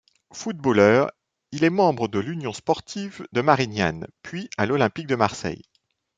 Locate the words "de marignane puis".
3.33-4.49